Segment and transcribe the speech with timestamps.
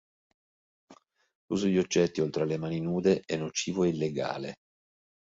[1.45, 4.55] L'uso di oggetti oltre alle mani nude è nocivo e illegale.